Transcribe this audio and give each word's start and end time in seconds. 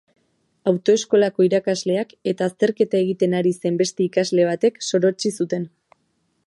Autoeskolako 0.69 1.45
irakasleak 1.47 2.15
eta 2.31 2.47
azterketa 2.51 3.01
egiten 3.03 3.37
ari 3.41 3.53
zen 3.63 3.79
beste 3.83 4.05
ikasle 4.09 4.51
batek 4.53 4.85
sorotsi 4.89 5.37
zuten. 5.41 5.69